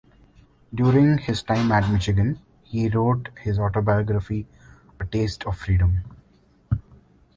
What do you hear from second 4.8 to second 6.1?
"A Taste of Freedom".